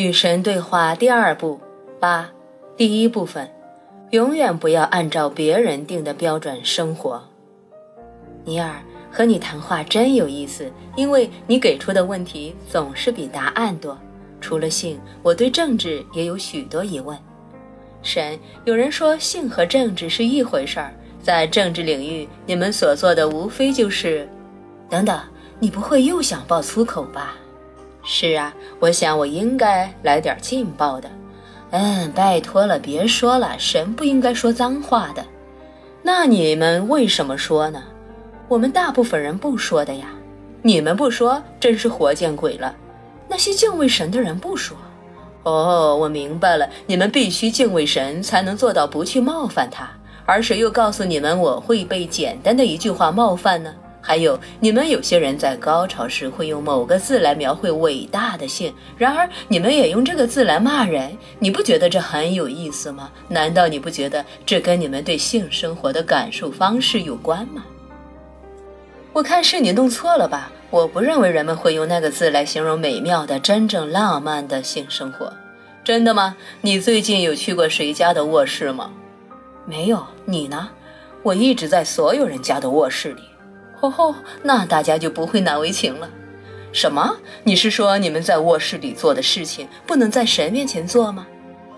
[0.00, 1.60] 与神对话第二部
[2.00, 2.30] 八，
[2.74, 3.50] 第一部分，
[4.12, 7.22] 永远不要按照别人定的标准生活。
[8.46, 8.82] 尼尔，
[9.12, 13.98] 和你谈话真有意思，因为你给出的问题总是比答案多。
[14.40, 17.14] 除了性，我对政治也有许多疑问。
[18.02, 24.26] 神，有人说性和政治是一回事儿，在政治领域，你们所做的无非就是……
[24.88, 25.20] 等等，
[25.58, 27.36] 你不会又想爆粗口吧？
[28.12, 31.08] 是啊，我想我应该来点劲爆的。
[31.70, 35.24] 嗯，拜托了，别说了，神不应该说脏话的。
[36.02, 37.84] 那你们为什么说呢？
[38.48, 40.08] 我们大部分人不说的呀。
[40.60, 42.74] 你们不说，真是活见鬼了。
[43.28, 44.76] 那些敬畏神的人不说。
[45.44, 49.88] 哦，我明白了，你们必须敬畏神，才能做到不去冒犯他。
[50.26, 53.72] 而谁又告诉你们我会被简单的一句话冒犯呢？
[54.00, 63.10] 还有，你们有些人在高潮时会用某个字来描绘伟大的性，然而你们也用这个字来骂人，你不觉得这很有意思吗？
[63.28, 67.64] 难道你不觉得这跟你们对性生活的感受方式有关吗？
[69.12, 70.50] 我看是你弄错了吧？
[70.70, 75.32] 我不认为人们会用那个字来形容美妙的、真正浪漫的性生活。
[75.82, 76.36] 真的吗？
[76.60, 78.92] 你最近有去过谁家的卧室吗？
[79.66, 80.06] 没有。
[80.24, 80.70] 你呢？
[81.22, 83.22] 我一直在所有人家的卧室里。
[83.80, 86.08] 哦吼，那大家就不会难为情了。
[86.72, 87.16] 什么？
[87.44, 91.26] 你是说你们在卧室里做的事情不能在神面前做吗？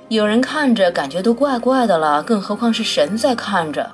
[0.09, 3.91] 有人看着感觉都怪怪的了，更何况是神在看着。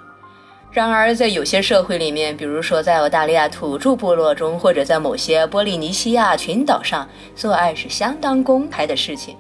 [0.71, 9.37] 然而，在有些社会里面，比如说在澳大利亚土著部落中，或者在某些波利尼西亚群岛上，做爱是相当公开的事情。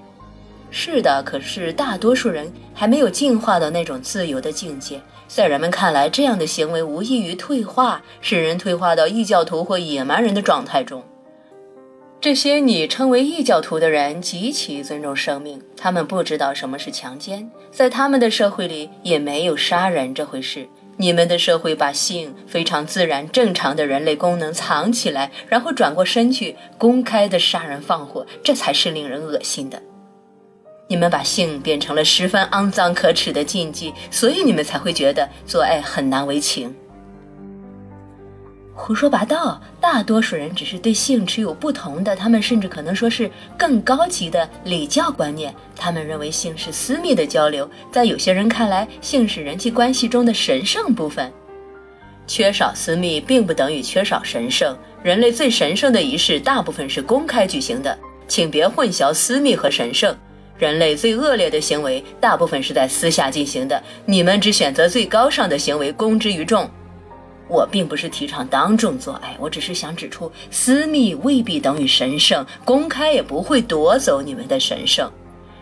[0.71, 5.01] 是的，可是大多数人还没有进化到那种自由的境界。
[5.29, 11.05] 在人们看来，这样的行为无异于退化，使人退化到异教徒或野蛮人的状态中。
[12.21, 20.67] 这些你称为异教徒的人极其尊重生命，他们不知道什么是强奸，在他们的社会里也没有杀人这回事。
[20.97, 29.81] 你们的社会把性非常自然、正常的人类功能藏起来，然后转过身去公开的杀人放火，这才是令人恶心的。
[30.91, 36.75] 你们把性变成了十分肮脏可耻的禁忌，所以你们才会觉得做爱很难为情。
[38.73, 39.61] 胡说八道！
[39.81, 45.55] 大多数人只是对性持有不同的，他们甚至可能说是更高级的礼教观念。
[45.77, 51.31] 他们认为性是私密的交流，在有些人看来，性是人际关系中的神圣部分。
[52.27, 54.75] 缺少私密并不等于缺少神圣。
[55.03, 60.17] 人类最神圣的仪式大部分是公开举行的，请别混淆私密和神圣。
[60.59, 66.69] 人类最恶劣的行为大部分是在私下进行的，你们只选择最高尚的行为公之于众。
[67.49, 75.11] 我并不是提倡当众做爱，我只是想指出，私密未必等于神圣，公开也不会夺走你们的神圣。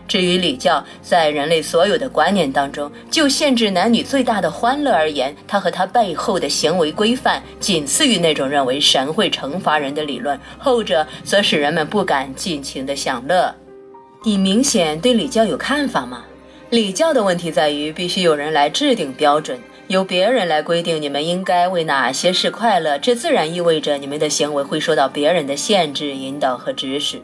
[0.07, 13.53] 至于礼教，在人类所有的观念当中，就限制男女最大的欢乐而言，它和它背后的行为规范，仅次于那种认为神会惩罚人的理论，后者则使人们不敢尽情的享乐。
[14.27, 16.25] 你明显对礼教有看法吗？
[16.69, 19.57] 礼教的问题在于，必须有人来制定标准，
[19.87, 22.97] 由别人来规定你们应该为哪些事快乐。
[22.99, 27.21] 这自然意味着你们的行为会受到别人的限制、引导和指使。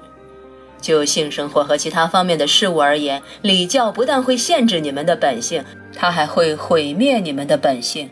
[0.80, 5.62] 就性生活和其他方面的事物而言，礼教不但会限制你们的本性，
[5.94, 8.10] 它还会毁灭你们的本性。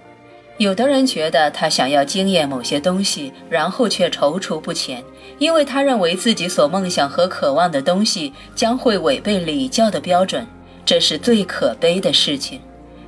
[0.62, 5.04] 有的人觉得他想要经验某些东西，然后却踌躇不前，
[5.40, 10.46] 因为他认为自己所梦想和渴望的东西将会违背礼教的标准，
[10.86, 12.62] 这是最可悲的事情。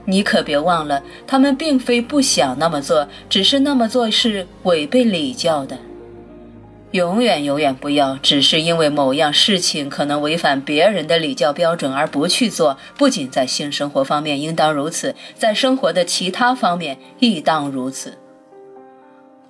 [0.06, 5.78] 你可别忘了，他们并非不想那么做，只是那么做是违背礼教的。
[6.94, 12.78] 永远永远不要只是因为某样事情可能违反别人的礼教标准而不去做。
[12.96, 18.20] 不仅在性生活方面应当如此，在生活的其他方面亦当如此。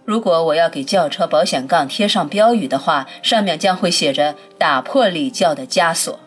[0.06, 6.18] 如果我要给轿车保险杠贴上标语的话，上面将会写着“打破礼教的枷锁”。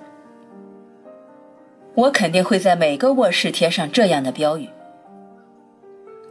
[1.96, 4.68] 我肯定会在每个卧室贴上这样的标语。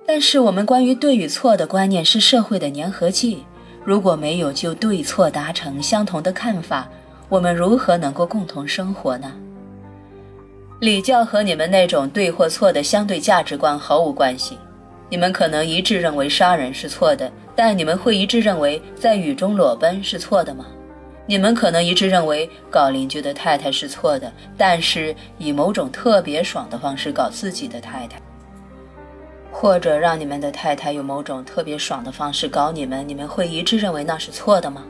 [0.05, 3.43] 但是，我们关于对与错的观念是社会的粘合剂。
[3.85, 6.89] 如果没有就对错达成相同的看法，
[7.29, 9.31] 我们如何能够共同生活呢？
[10.79, 14.57] 礼教和你们那种对或错的相对价值观毫无关系。
[15.07, 20.65] 你们可能一致认为杀人是错的，但你们会一致认为在雨中裸奔是错的吗？
[21.27, 28.19] 你们可能一致认为搞邻居的太太是错的，但是以某种特别爽的方式搞自己的太太。
[29.57, 34.83] 或者让你们的太太用某种特别爽的方式搞你们，你们会一致认为那是错的吗？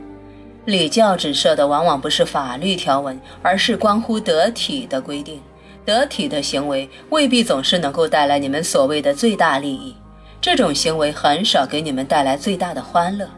[0.66, 5.40] 礼教指涉的往往不是法律条文，而是关乎得体的规定。
[5.86, 9.96] 得体的行为未必总是能够带来你们所谓的最大利益，
[10.42, 13.30] 这种行为很少给你们带来最大的欢乐。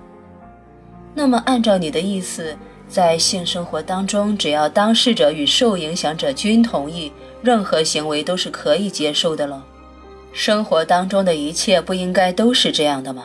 [1.13, 2.55] 那么，按照你的意思，
[2.87, 9.61] 在性生活当中，只要当事者与受影响者均同意，任何行为都是可以接受的喽？
[10.37, 13.23] 生活当中的一切不应该都是这样的吗？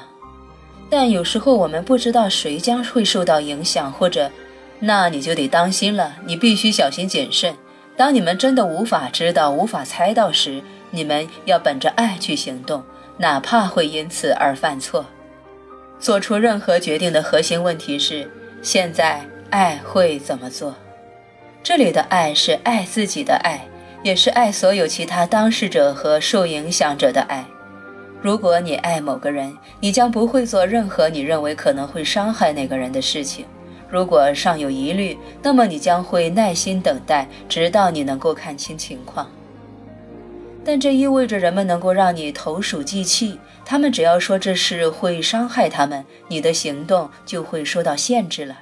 [0.88, 4.30] 但有时候我们不知道谁将会受到影响，或者，
[4.78, 6.16] 那你就得当心了。
[6.24, 7.54] 你必须小心谨慎。
[7.98, 12.82] 当你们真的无法知道、无法猜到时，你们要本着爱去行动，
[13.18, 15.04] 哪怕会因此而犯错。
[16.00, 18.26] 做出任何决定的核心问题是：
[18.62, 20.74] 现在爱会怎么做？
[21.62, 23.66] 这里的爱是爱自己的爱，
[24.02, 27.44] 也是爱所有其他当事者和受影响者的爱。
[28.20, 33.44] 如果你爱某个人，你将不会做任何你认为可能会伤害那个人的事情。
[33.88, 39.30] 如果尚有疑虑，那么你将会耐心等待，直到你能够看清情况。
[40.64, 48.60] 但这意味着人们能够让你投鼠忌器，他们只要说这事会伤害他们，你的行动就会受到限制了。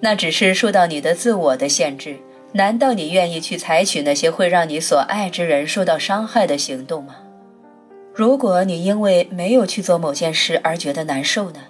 [0.00, 2.18] 那只是受到你的自我的限制。
[2.52, 7.16] 难道你愿意去采取那些会让你所爱之人受到伤害的行动吗？
[8.14, 11.60] 如果你因为没有去做某件事而觉得难受呢？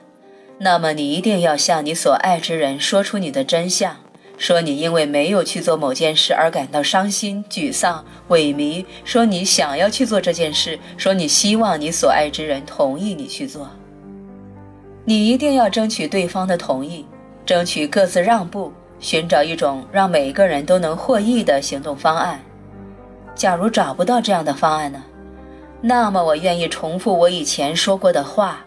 [0.59, 3.97] 那么你一定要向你所爱之人说出你的真相，
[4.37, 13.71] 说你因为没有去做某件事而感到伤心、沮丧、萎靡，说你想要去做这件事，说你希望你所爱之人同意你去做。
[15.05, 17.07] 你一定要争取对方的同意，
[17.47, 22.41] 争取各自让步，寻找一种让每个人都能获益的行动方案。
[23.35, 25.03] 假如找不到这样的方案呢？
[25.81, 28.65] 那么，我愿意重复我以前说过的话：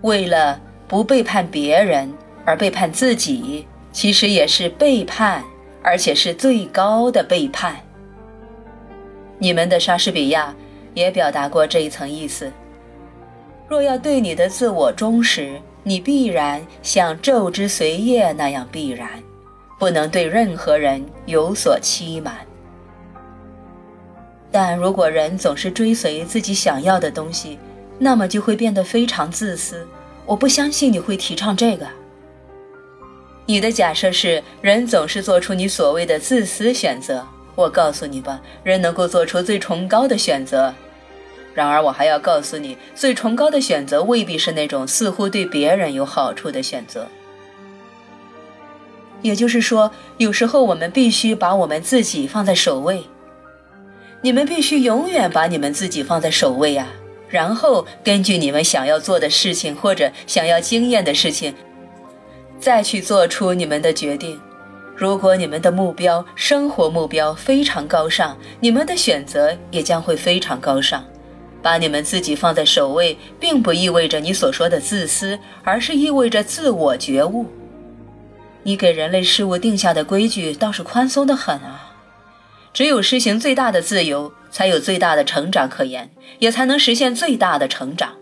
[0.00, 0.58] 为了
[0.88, 2.10] 不背叛别人
[2.46, 5.44] 而背叛自己，其实也是背叛，
[5.82, 7.76] 而且是最高的背叛。
[9.38, 10.54] 你们的莎士比亚
[10.94, 12.50] 也表达过这一层意思：
[13.68, 19.10] 若要对你的自我忠实，你必然像昼之随夜那样必然，
[19.78, 22.34] 不能对任何人有所欺瞒。
[24.50, 27.58] 但如果人总是追随自己想要的东西，
[27.98, 29.86] 那么就会变得非常自私。
[30.24, 31.86] 我不相信你会提倡这个。
[33.44, 37.26] 你的假设是人总是做出你所谓的自私选择。
[37.54, 40.74] 我告诉你吧，人能够做出最崇高的选择。
[41.54, 47.06] 然而，我还要告诉你，最崇高的选择未必是那种似乎对别人有好处的选择。
[49.22, 53.04] 也就是说，有时候我们必须把我们自己放在首位。
[54.22, 56.88] 你们必须永远把你们自己放在首位啊，
[57.28, 61.54] 然后根据你们想要做的事情或者想要经验的事情，
[62.58, 64.40] 再去做出你们的决定。
[64.94, 71.04] 如果你们的目标、生活目标非常高尚，你们的选择也将会非常高尚。
[71.62, 77.44] 把你们自己放在首位，并不意味着你所说的自私，而是意味着自我觉悟。
[78.66, 81.92] 你给人类事物定下的规矩倒是宽松的很啊。
[82.74, 88.14] 只有实行最大的自由，才有最大的成长可言，也才能实现最大的成长。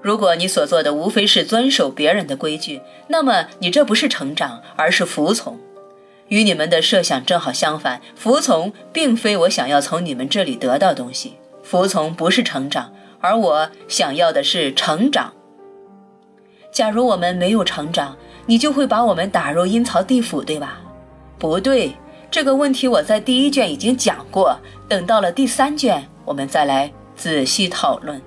[0.00, 5.58] 如果你所做的无非是遵守别人的规矩，那么你这不是成长，而是服从。
[6.28, 15.32] 与你们的设想正好相反，服从并非我想要从你们这里得到东西，服从不是成长，而我想要的是成长。
[16.70, 18.16] 假如我们没有成长，
[18.48, 20.80] 你就会把我们打入阴曹地府，对吧？
[21.38, 21.92] 不对。
[22.30, 28.18] 这个问题我在第一卷已经讲过，等到了第三卷，我们再来仔细讨论。